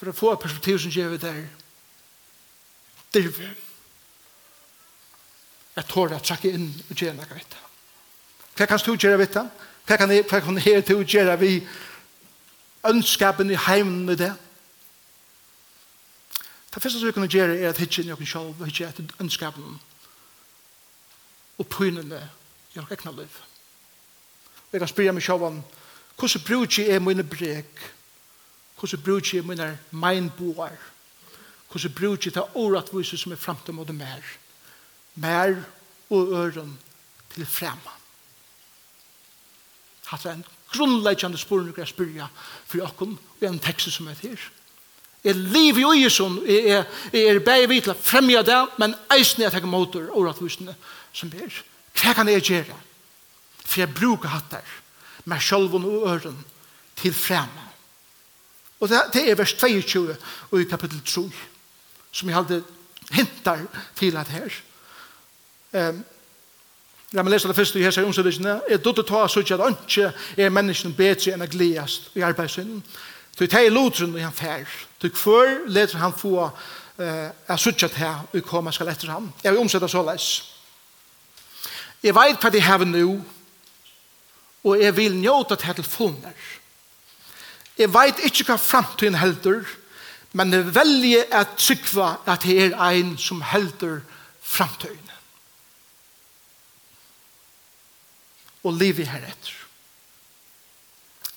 [0.00, 1.40] for å få et perspektiv som gjør vi der
[3.12, 3.50] dirve
[5.74, 7.56] jeg tåler å trekke inn og gjøre noe vitt
[8.56, 11.52] hva kan du gjøre vitt hva kan jeg hva kan jeg gjøre vi
[12.88, 14.32] ønskapen i heimen i det
[16.74, 19.22] Det første som vi kunne gjøre er at hitje inn i oss selv, hitje etter
[19.22, 19.78] ønskapen
[21.58, 22.20] og pynene
[22.74, 23.38] i oss egna liv.
[24.70, 25.62] Og jeg kan spørre meg selv om
[26.20, 27.80] hvordan bruker jeg mine brek?
[28.78, 30.76] Hvordan bruker jeg mine meinboer?
[31.70, 34.22] Hvordan bruker jeg det åretvise som er fremtid mot mer?
[35.14, 35.64] Mer
[36.10, 36.78] og øren
[37.34, 37.98] til fremme.
[40.06, 42.26] Hatt en grunnleggende spørsmål jeg spyrja
[42.66, 44.59] for dere og en tekst som er til her.
[45.24, 49.42] Jeg lever jo i sånn, jeg er bare vidt til å fremge det, men eisen
[49.42, 50.72] er at jeg måter åretvisene
[51.12, 51.58] som er.
[52.00, 52.76] Hva kan jeg gjøre?
[53.60, 54.76] For jeg bruker hatt der,
[55.28, 56.38] med sjølv og øren
[56.96, 57.66] til fremme.
[58.80, 60.16] Og det, det er vers 22
[60.50, 61.26] og i kapittel 3,
[62.16, 62.62] som jeg hadde
[63.12, 63.66] hintar
[63.98, 64.56] til at her.
[65.76, 66.00] Um,
[67.10, 68.52] La meg lese det første i hese omsødvisene.
[68.70, 72.84] Jeg dødde ta så ikke at ikke er menneskene bedre enn å gledes i arbeidssynden.
[73.34, 76.50] Så jeg tar i lotren og han færre Du hver leter han få
[77.00, 79.32] eh, er suttet her, og kommer skal etter ham.
[79.42, 80.30] Jeg vil omsette så leis.
[82.02, 83.20] Jeg vet hva de har nå,
[84.64, 86.48] og jeg vil njøte til telefoner.
[87.78, 89.64] Jeg vet ikke hva fremtiden helder,
[90.36, 94.00] men jeg velger at trykva at det er en som helder
[94.40, 95.08] fremtiden.
[98.62, 99.56] Og livet her etter.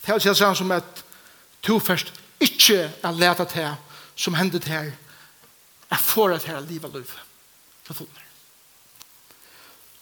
[0.03, 1.03] Det er altså sånn som at
[1.63, 2.11] to først
[2.43, 3.71] Ikke at leta til
[4.15, 4.91] som hendet her,
[5.89, 7.15] er for at her livet og liv
[7.85, 8.23] til fullner.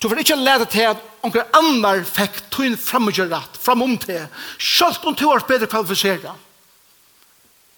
[0.01, 4.23] Du får ikke lete til at onker annar fikk tøyn fremmedgjør rett, framom til,
[4.57, 6.25] selv om du har bedre kvalifiseret,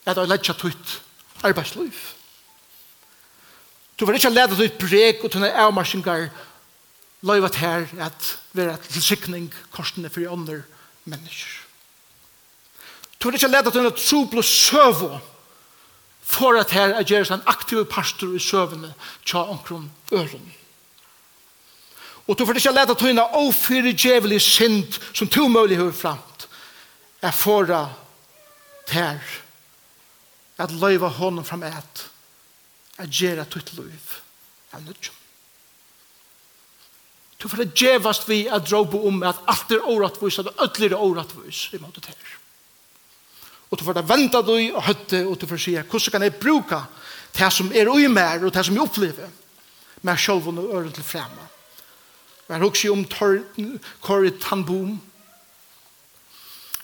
[0.05, 0.99] at du er leta tøyt
[1.43, 1.91] arbeidsliv.
[3.99, 6.29] Du får ikke lete til et brek og til en avmarsinger
[7.27, 10.61] løyvet her at vera til sikning korsene for andre
[11.05, 11.62] mennesker.
[13.23, 15.13] Tror det ikke lett at hun er troble søvå
[16.27, 18.89] for at her er gjerne en aktiv pastor i søvende
[19.23, 20.49] tja omkron øren.
[22.27, 26.49] Og du får ikke lett at hun er djevelig synd som to mulig høy framt
[27.21, 27.85] er fora
[28.91, 29.23] ter
[30.59, 32.05] at løyva honom fram et
[32.99, 34.19] at gjerra tutt løyv
[34.75, 35.15] av nødgjum.
[37.39, 40.99] Du får det djevast vi at dråbo om at alt er åratvis at alt er
[40.99, 42.42] åratvis i måte ter.
[43.73, 46.35] Og du får det venda du og høtte, og du får sige, hvordan kan jeg
[46.37, 46.83] bruka
[47.33, 49.29] det som er ui mer, og det som jeg opplever,
[50.01, 51.47] med sjølv og øren til fremme.
[52.47, 53.05] Men jeg husker om
[54.01, 55.01] Kåre Tannboom,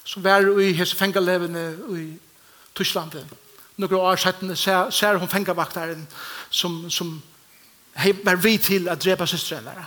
[0.03, 2.17] som var i hese fengalevene i
[2.75, 3.27] Tysklandet.
[3.77, 6.07] Några år sedan ser hun fengavaktaren
[6.49, 7.21] som, som
[8.23, 9.85] var vid til å drepa systrarna.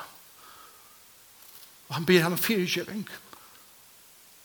[1.88, 3.08] Og han ber henne fyrkjøving.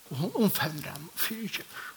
[0.09, 1.96] Og hun omfemner ham fyrtjøver.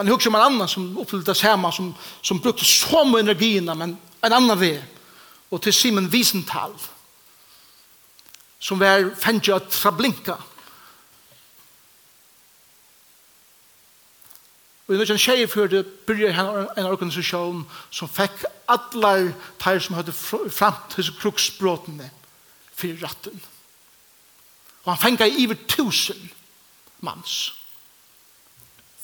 [0.00, 3.66] Man husker om en annan som opplevde det samme, som, som brukte så mye energien,
[3.76, 4.78] men en annan vei.
[5.52, 6.72] Og til Simon Wiesenthal,
[8.58, 10.32] som var fengt att Trablinka.
[14.88, 16.32] Og i nødvendig tjeje før det byrja
[16.78, 20.16] en organisasjon som fikk alle teir som hadde
[20.50, 22.10] fram til kruksbråtene
[22.72, 23.40] for ratten.
[24.84, 26.30] Og han fengt i over tusen
[27.00, 27.59] manns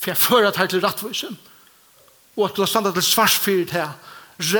[0.06, 1.38] for jeg fører det her til rattvisen,
[2.36, 3.90] og at du har standet til svarsfyrt her,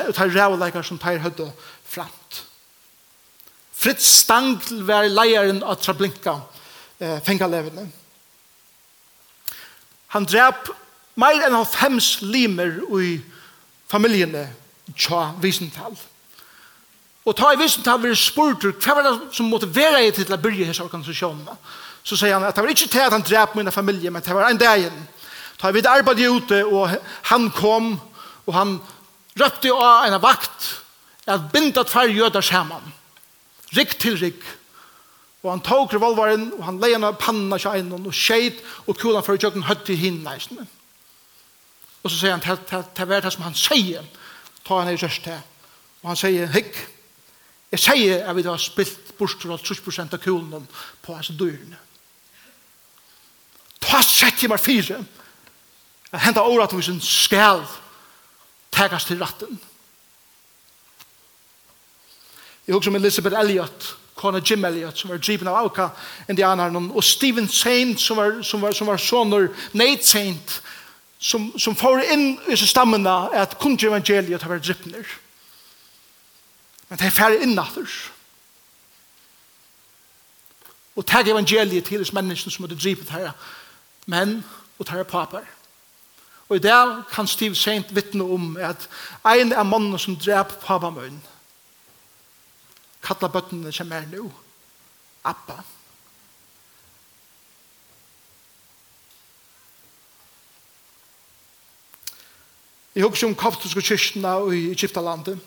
[0.09, 1.53] og tar rævleikar som tar høyde
[1.85, 2.43] framt.
[3.77, 6.41] Fritz Stangl var leieren av Trablinka,
[6.99, 7.91] eh, fengalevene.
[10.09, 10.71] Han drep
[11.17, 13.21] mer enn av fems limer i
[13.89, 14.49] familiene
[14.97, 15.97] tja Wiesenthal.
[17.27, 20.67] Og ta i Wiesenthal vil spurt hva var det som motiverer i til å byrja
[20.71, 21.57] hese organisasjonene.
[22.07, 24.35] Så sier han at det var ikke til at han drep mine familie, men det
[24.35, 25.07] var en dag igjen
[25.61, 26.93] Ta vi arbeidde ute, og
[27.31, 27.95] han kom,
[28.47, 28.77] og han
[29.41, 30.69] røpte av en vakt,
[31.27, 32.93] at binda tvær jøder sammen.
[33.77, 34.45] Rikk til rikk.
[35.43, 39.25] Og han tok revolveren, og han leie av panna seg inn, og skjeit, og kulan
[39.27, 40.23] for kjøkken høtt til hinn.
[40.27, 44.05] Og så sier han, det var det som han sier,
[44.67, 45.41] ta han i røst til.
[46.03, 46.79] Og han sier, hikk,
[47.73, 50.67] jeg sier at vi har spilt borster av 30% av kulen
[51.03, 51.79] på hans dyrene.
[53.83, 55.01] Ta sett i meg fire,
[56.23, 57.65] henta åratvisen skal
[58.73, 59.61] tegas til ratten.
[62.67, 65.89] Jeg husker om Elizabeth Elliot, kona Jim Elliot, som var driven av Alka,
[66.29, 70.63] indianeren, og Stephen Saint, som var, som var, som var sonur Nate Saint,
[71.19, 75.07] som, som får inn i stammena at kun evangeliet har vært drippner.
[76.89, 77.87] Men det er færre innatter.
[80.97, 83.33] Og tag evangeliet til hos menneskene som hadde drivet herre,
[84.07, 84.41] menn
[84.79, 85.47] og herre papar.
[86.49, 88.89] Og i dag kan Stiv sent vittne om at
[89.27, 91.19] en av mannen som drep pappa møn
[93.03, 94.29] kallar bøttene som er nå
[95.27, 95.59] Abba.
[102.95, 105.43] Jeg husker om kaptuske kyrkene i Egyptalandet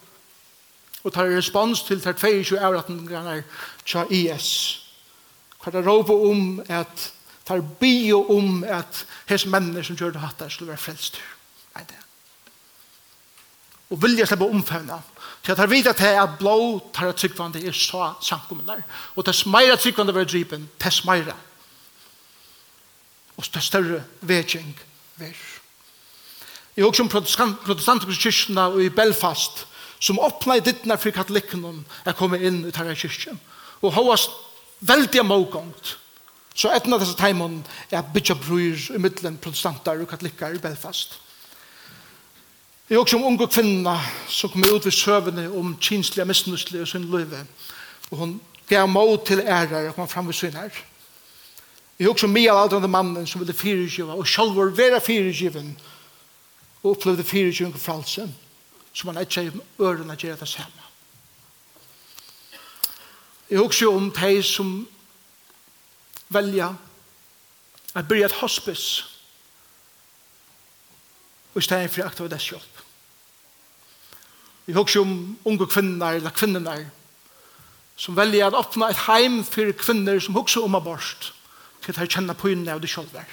[1.04, 3.40] og tar respons til tar 22 avrattningene
[3.88, 4.50] tja IS.
[5.64, 7.08] Hva er råpet om at
[7.50, 11.18] tar bio om at hans mennesker som gjør det hatt der skulle være frelst.
[11.76, 11.98] Nei, det.
[13.90, 15.00] Og vilja slippe omfevna.
[15.42, 18.84] Så jeg tar at jeg er blå, tar jeg tryggvande i så samkommunar.
[19.16, 21.34] Og tess meira tryggvande var drypen, tess meira.
[23.38, 24.76] Og tess større vedkjeng
[25.18, 25.34] ver.
[26.76, 29.66] Jeg har også om protestant, protestantiske kyrkene i Belfast,
[30.00, 31.66] som åpna i dittna for katolikken
[32.06, 33.40] er kommet inn i tarra kyrkjen.
[33.82, 34.28] Og hva var
[34.80, 35.98] veldig mågångt.
[36.60, 37.62] Så et av disse teimene
[37.96, 41.16] er bytja bruyr i middelen protestanter og katolikker i Belfast.
[42.90, 46.88] Jeg er også om unge kvinner som kommer ut ved søvende om kinslige, misnuslige og
[46.88, 47.46] sin løyve.
[48.12, 50.74] Og hun gav mål til ærer og kom fram ved sin her.
[52.00, 55.78] Jeg er også om middelaldrande mannen som ville fyrirgiva og sjálf var vera fyrirgiven
[56.84, 58.36] og opplevde fyrirgiven og fralsen
[58.94, 60.88] som han ikke er ørene gjør det samme.
[63.50, 64.88] Jeg er også om de som
[66.30, 66.74] velja
[67.96, 69.06] at byrja et hospice
[71.54, 72.82] og i stedet for aktiv dess hjelp.
[74.66, 76.86] Vi husker om unge kvinner eller kvinner
[77.98, 81.34] som velja at åpna et heim for kvinner som husker om abort
[81.82, 83.28] til at de kjenner på inne av det selv der.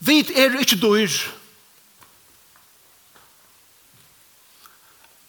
[0.00, 1.14] Vi er ikke dyr.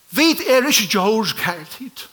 [0.10, 2.10] Vi er ikke djør kærlighet.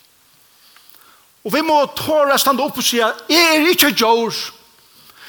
[1.46, 4.34] Og vi må tåre stande opp og si at jeg er ikke jord,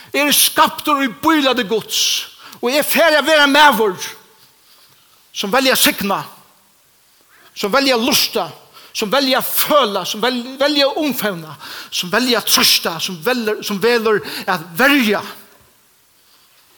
[0.09, 1.99] jeg er skapt og bylade gods,
[2.57, 4.07] og jeg er ferdig å være med vår,
[5.37, 6.23] som velger å sikna,
[7.53, 8.47] som velger å lusta,
[8.97, 11.53] som velger å føle, som velger å omfevne,
[11.93, 14.17] som velger å trøste, som velger, som velger
[14.49, 15.21] å verja.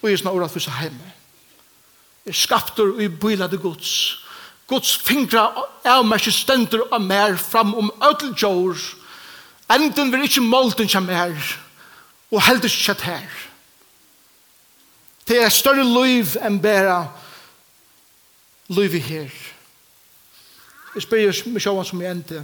[0.02, 1.14] Og jeg er sånn ordet for seg hjemme.
[2.26, 3.94] Jeg er skapt og jeg bylade gods.
[4.68, 5.48] Gods fingre
[6.04, 8.99] mer stender og mer fram om ødelgjord,
[9.70, 11.56] Enden vil ikke målten kjem her,
[12.30, 13.28] og heldig ikke her.
[15.28, 17.04] Det er større liv enn bæra
[18.68, 19.34] liv i her.
[20.94, 22.40] Jeg spør jo meg sjåan som jeg endte.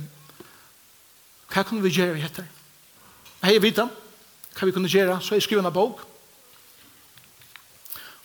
[1.51, 2.47] Hva kunne vi gjøre etter?
[3.43, 3.89] Jeg har vita
[4.57, 6.01] hva vi kunne gjøre, så jeg skriver en bok.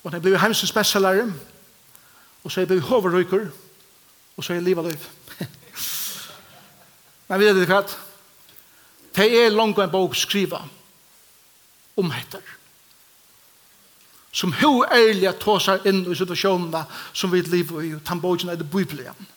[0.04, 1.26] Og når jeg ble heimsens bestselgere,
[2.44, 3.50] og så jeg ble hoverrøyker,
[4.38, 5.10] og så jeg livet liv.
[7.28, 8.11] Men vi vet ikke hva,
[9.16, 10.62] Det er langt en bok skriva
[11.98, 12.42] om heter.
[14.32, 18.56] Som hur ærlig at tåsar inn i situasjonerna som vi lever i, og tambogen er
[18.56, 19.28] det Bibelen.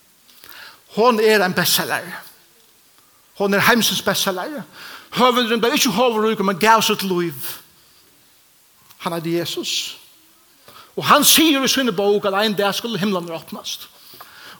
[0.95, 2.07] Hon er en bestseller.
[3.35, 4.63] Hon er heimsens bestseller.
[5.11, 7.35] Høvendren ble ikke hoverruk, men gav sitt liv.
[8.99, 9.99] Han er Jesus.
[10.97, 13.89] Og han sier i sinne bok at en dag skulle himmelen åpnast.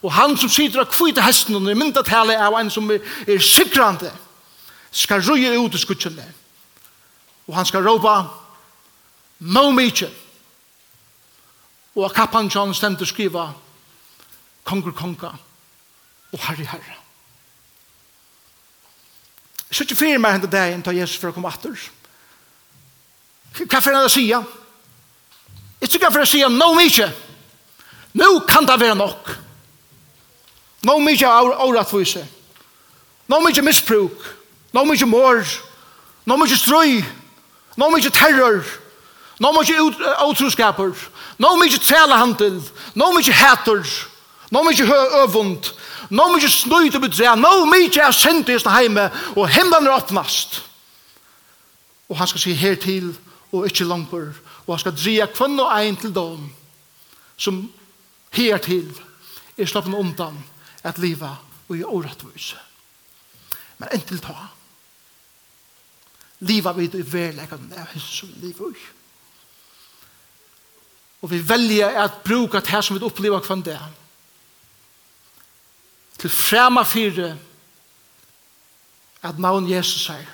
[0.03, 3.39] Og han som sitter av kvite hesten, og i mynda tale en som er, er
[3.41, 4.11] sikrande.
[4.11, 4.34] Er
[4.95, 6.25] skal røye ut i skutsjene.
[7.49, 8.23] Og han skal råpa,
[9.41, 10.11] no mykje.
[11.95, 13.49] Og kappan John stemt å skriva,
[14.67, 15.33] konger konga,
[16.33, 16.97] og herre herre.
[19.69, 21.75] Jeg sier ikke fyrir meg hendt deg enn ta Jesus for å komme atter.
[23.55, 24.41] Hva fyrir han å sija?
[25.83, 27.11] Jeg sier ikke han å sija, no mykje.
[28.15, 29.35] Nå kan det være nok.
[30.87, 32.23] Nå mykje av åretvise.
[33.27, 34.15] Nå mykje misbruk.
[34.15, 34.33] Nå mykje misbruk.
[34.75, 35.45] Nå må ikke mor.
[36.27, 37.05] Nå må ikke strøy.
[37.77, 38.65] Nå må ikke terror.
[39.39, 40.93] Nå må ikke utroskaper.
[41.39, 42.61] Nå må ikke trelehandel.
[42.95, 43.83] Nå må ikke hæter.
[44.51, 44.89] Nå må ikke
[45.23, 45.71] øvund.
[46.11, 47.37] Nå må ikke snøyte bedre.
[47.37, 49.09] Nå må ikke jeg sende i sin heime.
[49.37, 50.63] Og himmelen er åpnast.
[52.09, 53.15] Og han skal si her til
[53.53, 54.27] og ikke lampor.
[54.67, 56.51] Og han skal dreie kvann og ein til dem
[57.37, 57.65] som
[58.35, 58.91] her til
[59.59, 60.39] er slappen undan
[60.83, 61.37] at liva
[61.69, 62.59] og i åretvise.
[63.79, 64.54] Men enn til ta
[66.45, 68.77] liva vi i verleggen av hans liv og
[71.25, 73.79] Og vi velger at bruka det her som vi opplever kvann det
[76.21, 77.37] til frema fire
[79.25, 80.29] at navn Jesus er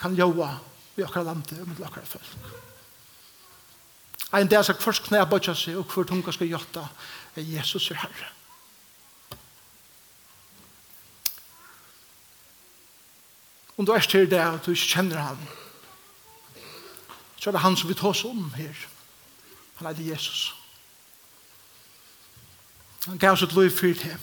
[0.00, 0.54] kan joa
[0.96, 2.36] vi akkar lande og med akkar folk.
[4.32, 6.88] Ein dag skal først knæ bøtja seg og hver tunga skal gjøtta
[7.36, 8.35] Jesus er herre.
[13.76, 15.38] Om du er til det at du ikke kjenner han,
[17.36, 18.86] så er det han som vi tar oss om her.
[19.76, 20.54] Han er det Jesus.
[23.06, 24.16] Han gav sitt liv fyrt til.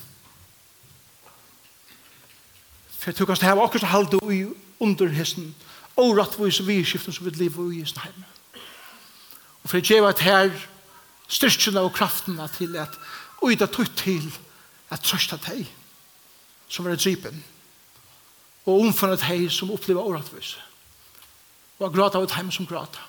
[2.89, 4.43] For jeg tror kanskje det her var akkurat halde i
[4.79, 5.55] underhesten
[5.95, 8.23] og rettvis og vidskiften som vi lever i sin heim.
[9.63, 10.51] Og for jeg gjør at her
[11.27, 12.99] styrkjene og kraftene til at
[13.41, 14.27] og i det tog til
[14.89, 15.67] at trøsta deg
[16.67, 17.43] som var dripen
[18.65, 20.55] og omfunnet hei som opplever åretvis.
[21.79, 23.01] Og er glad av et heim som gråta.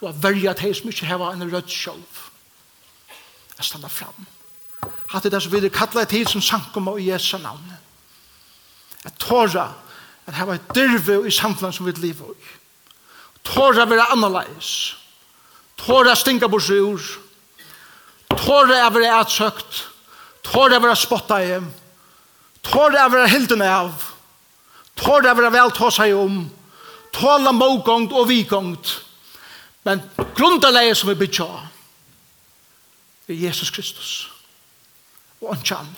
[0.00, 2.20] Og er verja at hei som ikke heva en rødt sjolv.
[3.56, 4.26] Jeg standa fram.
[5.10, 7.72] Hatt det som vi kalla et hei som sankum av Jesu navn.
[9.04, 9.70] Jeg tåra
[10.26, 12.52] at heva et dyrve i samfunnet som vi lever i.
[13.44, 14.96] Tåra være annerleis.
[15.76, 17.08] Tåra stinga på seg ur.
[18.32, 19.84] Tåra er vera atsøkt.
[20.44, 21.58] Tåra er vera spotta i.
[22.64, 23.92] Tåra er vera hilden av.
[23.92, 24.13] Tåra
[24.96, 26.44] Tår det vera vel ta seg om.
[27.14, 29.00] Tåla mågångt og vikångt,
[29.84, 30.00] Men
[30.36, 31.46] grunnleie som vi bytja
[33.28, 34.12] er Jesus Kristus.
[35.40, 35.90] Og han kjall.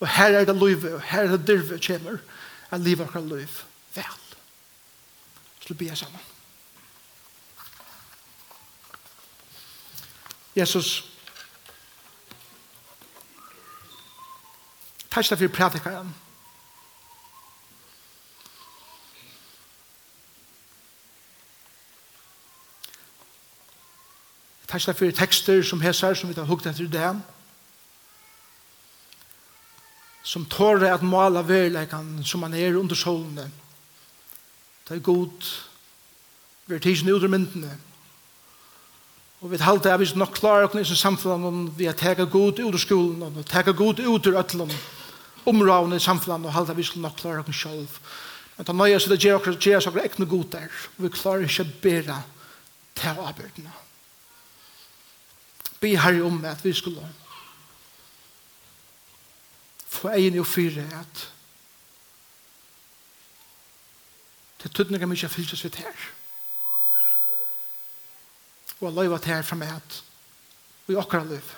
[0.00, 2.16] Og her er det løyve, og her er det dyrve kjemur.
[2.70, 3.60] Jeg livet akkurat løyv
[3.94, 4.18] vel.
[5.60, 6.20] Så blir jeg sammen.
[10.56, 11.04] Jesus,
[15.10, 16.14] takk for prædikaren.
[16.14, 16.29] Takk
[24.70, 27.08] Takk for tekster som hesar, som vi har hukt etter det.
[30.22, 33.48] Som tårer at måla verleikan som man er under solene.
[34.86, 35.50] Det er god
[36.70, 37.72] vi er tidsen ut av myndene.
[39.40, 42.60] Og vi halte at vi nok klarer oss i samfunnet om vi har tega god
[42.60, 44.70] ut av skolen og tega god ut av øtlen
[45.50, 48.00] områdene i samfunnet og halte at vi nok klare oss selv.
[48.56, 51.66] Men da nøye så det gjør oss akkurat ekne god der og vi klarer ikke
[51.66, 52.22] å bera
[52.94, 53.72] til arbeidene.
[53.72, 53.89] Amen
[55.80, 57.06] be her om at vi skulle
[59.86, 61.26] få egen og fyre at
[64.60, 66.00] det tøtt til tøtninger mykje fylses vidt her.
[68.80, 70.02] Og Allah var her fra meg at
[70.86, 71.52] vi akkurat liv.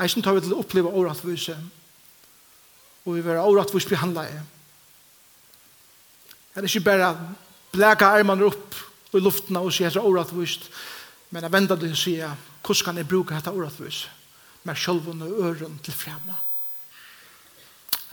[0.00, 1.56] Eisen tar vi til å oppleve åretvise
[3.08, 4.38] og vi var åretvise behandle i.
[6.52, 7.12] Det er ikke bare
[7.72, 8.76] blæka armene opp
[9.16, 10.68] i luften og sier åretvise.
[11.30, 12.14] Men jeg venter til å si,
[12.64, 14.06] hvordan kan jeg bruke dette åretvis?
[14.64, 16.36] Med sjølvene øren til fremme.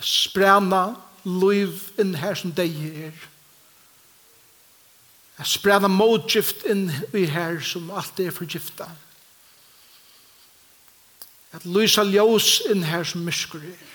[0.03, 0.89] Sprena
[1.23, 2.75] liv inn her som deg
[3.07, 3.23] er.
[5.35, 9.03] Jeg sprena motgift inn i her som alt er forgiftet.
[11.55, 13.91] At lysa ljós inn her som myskur er.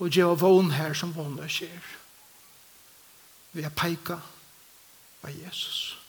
[0.00, 1.94] Og gjeva vogn her som vogn er.
[3.52, 4.20] Vi er peika
[5.26, 5.50] av Jesus.
[5.50, 5.99] Jesus.